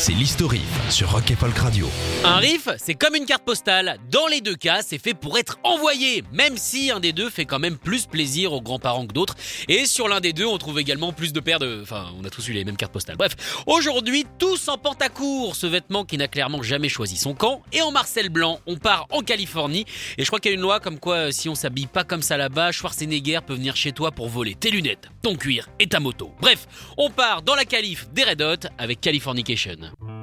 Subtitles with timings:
[0.00, 1.86] c'est l'historif sur Rock et Folk Radio.
[2.24, 3.98] Un riff, c'est comme une carte postale.
[4.10, 7.44] Dans les deux cas, c'est fait pour être envoyé, même si un des deux fait
[7.44, 9.34] quand même plus plaisir aux grands-parents que d'autres.
[9.68, 11.80] Et sur l'un des deux, on trouve également plus de paires de...
[11.82, 13.18] Enfin, on a tous eu les mêmes cartes postales.
[13.18, 13.36] Bref,
[13.66, 17.62] aujourd'hui, tous en pantacourt, ce vêtement qui n'a clairement jamais choisi son camp.
[17.74, 19.84] Et en Marcel Blanc, on part en Californie.
[20.16, 22.04] Et je crois qu'il y a une loi comme quoi, euh, si on s'habille pas
[22.04, 25.88] comme ça là-bas, Schwarzenegger peut venir chez toi pour voler tes lunettes, ton cuir et
[25.88, 26.32] ta moto.
[26.40, 29.89] Bref, on part dans la calife des Red Hot avec Californication.
[29.98, 30.19] time.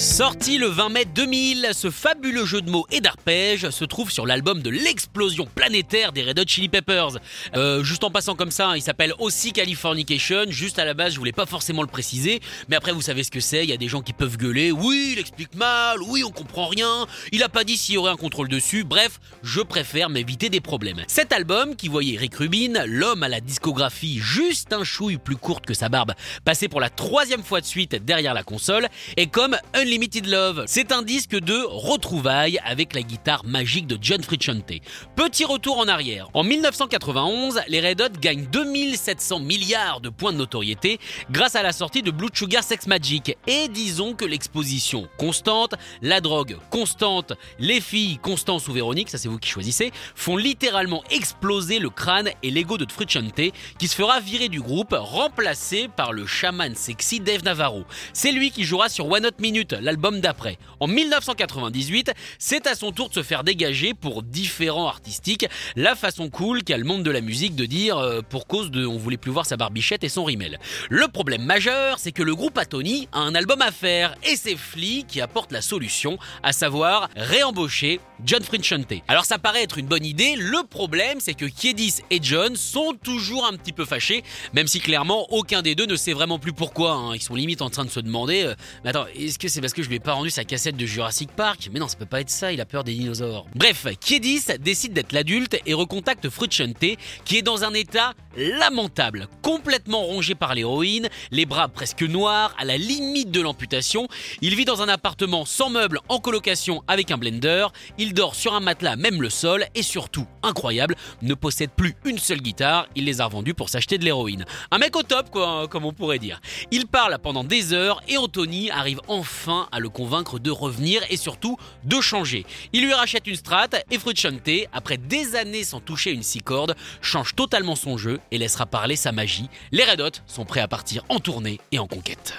[0.00, 4.24] Sorti le 20 mai 2000, ce fabuleux jeu de mots et d'arpèges se trouve sur
[4.24, 7.18] l'album de l'explosion planétaire des Red Hot Chili Peppers.
[7.54, 10.46] Euh, juste en passant comme ça, hein, il s'appelle aussi Californication.
[10.48, 12.40] Juste à la base, je voulais pas forcément le préciser,
[12.70, 13.62] mais après vous savez ce que c'est.
[13.62, 14.72] Il y a des gens qui peuvent gueuler.
[14.72, 15.98] Oui, il explique mal.
[16.08, 17.06] Oui, on comprend rien.
[17.30, 18.84] Il a pas dit s'il y aurait un contrôle dessus.
[18.84, 21.02] Bref, je préfère m'éviter des problèmes.
[21.08, 25.66] Cet album, qui voyait Rick Rubin, l'homme à la discographie juste un chouille plus courte
[25.66, 26.14] que sa barbe,
[26.46, 29.58] passer pour la troisième fois de suite derrière la console, est comme
[29.90, 30.62] Unlimited Love.
[30.68, 34.70] C'est un disque de retrouvailles avec la guitare magique de John Frusciante.
[35.16, 36.28] Petit retour en arrière.
[36.32, 41.00] En 1991, les Red Hot gagnent 2700 milliards de points de notoriété
[41.32, 43.36] grâce à la sortie de Blue Sugar Sex Magic.
[43.48, 49.28] Et disons que l'exposition constante, la drogue constante, les filles Constance ou Véronique, ça c'est
[49.28, 53.40] vous qui choisissez, font littéralement exploser le crâne et l'ego de Frusciante
[53.76, 57.82] qui se fera virer du groupe, remplacé par le chaman sexy Dave Navarro.
[58.12, 60.58] C'est lui qui jouera sur One Hot Minute, l'album d'après.
[60.80, 65.46] En 1998, c'est à son tour de se faire dégager pour différents artistiques
[65.76, 68.86] la façon cool qu'a le monde de la musique de dire euh, pour cause de
[68.86, 70.58] on voulait plus voir sa barbichette et son rimel.
[70.88, 74.56] Le problème majeur, c'est que le groupe Atony a un album à faire et c'est
[74.56, 78.92] Flea qui apporte la solution, à savoir réembaucher John Frusciante.
[79.08, 82.94] Alors ça paraît être une bonne idée, le problème c'est que Kiedis et John sont
[83.02, 86.52] toujours un petit peu fâchés, même si clairement aucun des deux ne sait vraiment plus
[86.52, 86.92] pourquoi.
[86.92, 87.14] hein.
[87.14, 88.54] Ils sont limite en train de se demander, euh,
[88.84, 91.30] mais attends, est-ce que c'est que je lui ai pas rendu sa cassette de Jurassic
[91.30, 93.46] Park Mais non, ça peut pas être ça, il a peur des dinosaures.
[93.54, 100.02] Bref, Kiedis décide d'être l'adulte et recontacte Frusciante, qui est dans un état lamentable, complètement
[100.02, 104.06] rongé par l'héroïne, les bras presque noirs, à la limite de l'amputation.
[104.40, 107.66] Il vit dans un appartement sans meubles, en colocation avec un blender.
[107.98, 112.18] Il dort sur un matelas, même le sol, et surtout, incroyable, ne possède plus une
[112.18, 112.86] seule guitare.
[112.94, 114.44] Il les a revendus pour s'acheter de l'héroïne.
[114.70, 116.40] Un mec au top, quoi, hein, comme on pourrait dire.
[116.70, 121.16] Il parle pendant des heures et Anthony arrive enfin à le convaincre de revenir et
[121.16, 122.46] surtout de changer.
[122.72, 126.74] Il lui rachète une strat et Frusciante, après des années sans toucher une six cordes,
[127.00, 129.48] change totalement son jeu et laissera parler sa magie.
[129.72, 132.34] Les Red Hot sont prêts à partir en tournée et en conquête.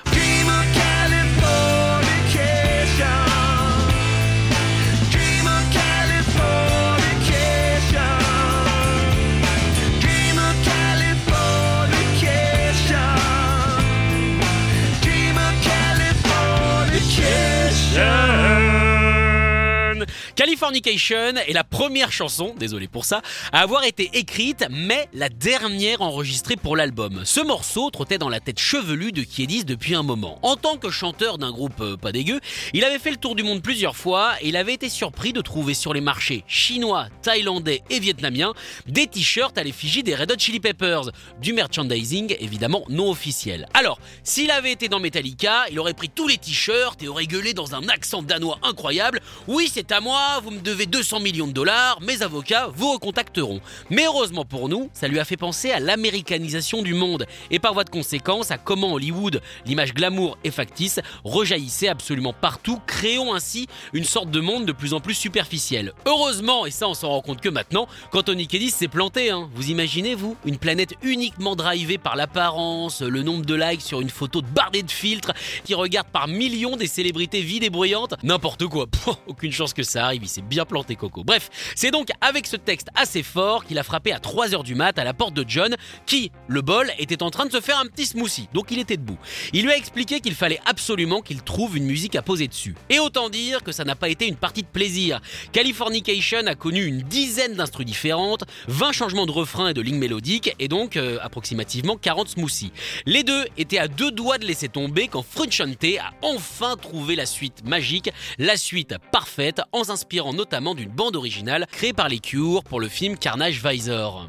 [20.35, 20.91] Californication.
[21.11, 23.21] Est la première chanson, désolé pour ça,
[23.51, 27.21] à avoir été écrite, mais la dernière enregistrée pour l'album.
[27.25, 30.39] Ce morceau trottait dans la tête chevelue de Kiedis depuis un moment.
[30.43, 32.39] En tant que chanteur d'un groupe euh, pas dégueu,
[32.73, 35.41] il avait fait le tour du monde plusieurs fois et il avait été surpris de
[35.41, 38.53] trouver sur les marchés chinois, thaïlandais et vietnamiens
[38.87, 41.09] des t-shirts à l'effigie des Red Hot Chili Peppers,
[41.41, 43.67] du merchandising évidemment non officiel.
[43.73, 47.53] Alors, s'il avait été dans Metallica, il aurait pris tous les t-shirts et aurait gueulé
[47.53, 51.51] dans un accent danois incroyable Oui, c'est à moi, vous me devez 200 millions de
[51.51, 53.61] dollars, mes avocats vous recontacteront.
[53.89, 57.73] Mais heureusement pour nous, ça lui a fait penser à l'américanisation du monde et par
[57.73, 63.67] voie de conséquence à comment Hollywood, l'image glamour et factice, rejaillissait absolument partout, créant ainsi
[63.93, 65.93] une sorte de monde de plus en plus superficiel.
[66.05, 69.49] Heureusement, et ça on s'en rend compte que maintenant, quand Tony Kiedis s'est planté, hein.
[69.55, 74.09] vous imaginez vous Une planète uniquement drivée par l'apparence, le nombre de likes sur une
[74.09, 75.33] photo bardée de filtres,
[75.63, 78.87] qui regarde par millions des célébrités vides et bruyantes N'importe quoi,
[79.27, 80.10] aucune chance que ça arrive.
[80.11, 81.23] Arrive, il s'est bien planté Coco.
[81.23, 84.97] Bref, c'est donc avec ce texte assez fort qu'il a frappé à 3h du mat
[84.99, 85.75] à la porte de John,
[86.05, 88.97] qui, le bol, était en train de se faire un petit smoothie, donc il était
[88.97, 89.17] debout.
[89.53, 92.75] Il lui a expliqué qu'il fallait absolument qu'il trouve une musique à poser dessus.
[92.89, 95.21] Et autant dire que ça n'a pas été une partie de plaisir.
[95.53, 100.53] Californication a connu une dizaine d'instrus différentes, 20 changements de refrain et de lignes mélodiques,
[100.59, 102.73] et donc euh, approximativement 40 smoothies.
[103.05, 107.25] Les deux étaient à deux doigts de laisser tomber quand Frusciante a enfin trouvé la
[107.25, 110.00] suite magique, la suite parfaite, en s'inspirant
[110.33, 114.27] notamment d'une bande originale créée par les Cure pour le film Carnage Visor.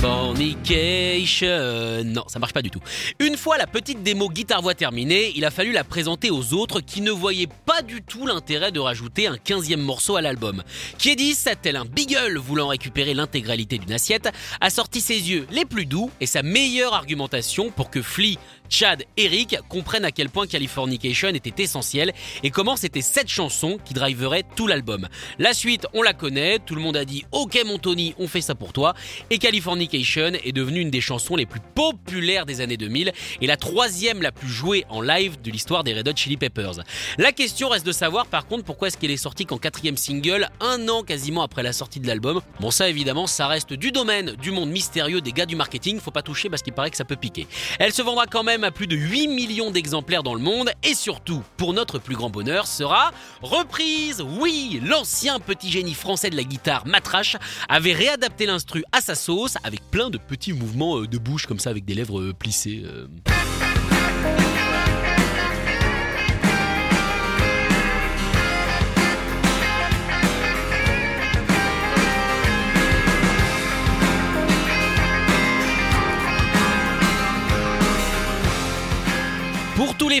[0.00, 2.04] Californication.
[2.04, 2.80] Non, ça marche pas du tout.
[3.18, 7.02] Une fois la petite démo guitare-voix terminée, il a fallu la présenter aux autres qui
[7.02, 10.62] ne voyaient pas du tout l'intérêt de rajouter un 15e morceau à l'album.
[10.96, 14.30] Kiedis, tel un beagle voulant récupérer l'intégralité d'une assiette,
[14.60, 18.38] a sorti ses yeux les plus doux et sa meilleure argumentation pour que Flea,
[18.70, 22.12] Chad et Rick comprennent à quel point Californication était essentiel
[22.44, 25.08] et comment c'était cette chanson qui driverait tout l'album.
[25.38, 28.40] La suite, on la connaît, tout le monde a dit OK mon Tony, on fait
[28.40, 28.94] ça pour toi
[29.28, 33.56] et Californication est devenue une des chansons les plus populaires des années 2000 et la
[33.56, 36.84] troisième la plus jouée en live de l'histoire des Red Hot Chili Peppers.
[37.18, 40.48] La question reste de savoir par contre pourquoi est-ce qu'elle est sortie qu'en quatrième single,
[40.60, 42.40] un an quasiment après la sortie de l'album?
[42.60, 46.12] Bon ça évidemment ça reste du domaine du monde mystérieux des gars du marketing, faut
[46.12, 47.48] pas toucher parce qu'il paraît que ça peut piquer.
[47.80, 50.94] Elle se vendra quand même à plus de 8 millions d'exemplaires dans le monde et
[50.94, 53.12] surtout, pour notre plus grand bonheur, sera
[53.42, 54.22] reprise.
[54.38, 57.36] Oui, l'ancien petit génie français de la guitare Matrache
[57.68, 61.58] avait réadapté l'instru à sa sauce avec plein de petits mouvements euh, de bouche comme
[61.58, 62.84] ça avec des lèvres euh, plissées.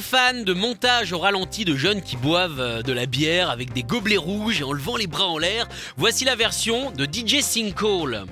[0.00, 3.74] Les fans de montage au ralenti de jeunes qui boivent euh, de la bière avec
[3.74, 5.68] des gobelets rouges et en levant les bras en l'air,
[5.98, 8.24] voici la version de DJ Sinkhole.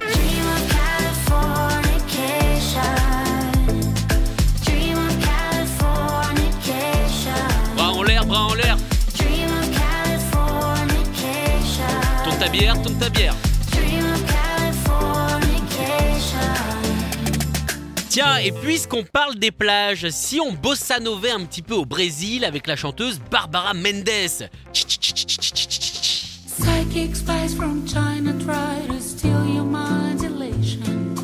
[7.76, 8.78] Bras en l'air, bras en l'air,
[12.24, 13.34] tourne ta bière, tourne ta bière.
[18.18, 22.44] Tiens, et puisqu'on parle des plages, si on bossa novait un petit peu au Brésil
[22.44, 24.50] avec la chanteuse Barbara Mendes.
[26.48, 31.14] Psychic spies from China try to steal your mind's elation.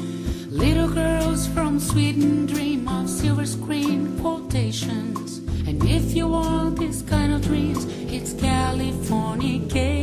[0.53, 5.41] Little girls from Sweden dream of silver screen quotations.
[5.67, 9.94] And if you want this kind of dreams, it's Californication.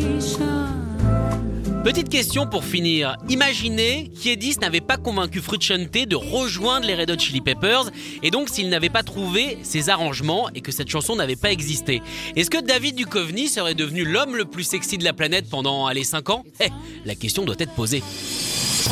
[1.83, 3.17] Petite question pour finir.
[3.27, 7.89] Imaginez qu'Edis n'avait pas convaincu Frusciante de rejoindre les Red Hot Chili Peppers
[8.21, 12.03] et donc s'il n'avait pas trouvé ses arrangements et que cette chanson n'avait pas existé.
[12.35, 16.03] Est-ce que David Duchovny serait devenu l'homme le plus sexy de la planète pendant, allez,
[16.03, 16.43] 5 ans?
[16.59, 16.69] Eh,
[17.03, 18.03] la question doit être posée.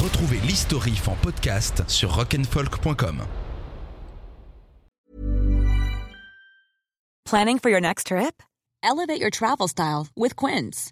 [0.01, 3.21] Retrouvez l'Historif en podcast sur rock'n'folk.com.
[7.25, 8.41] Planning for your next trip?
[8.81, 10.91] Elevate your travel style with Quince.